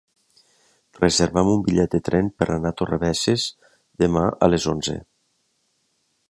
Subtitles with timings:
[1.01, 3.45] Reserva'm un bitllet de tren per anar a Torrebesses
[4.05, 4.97] demà a les onze.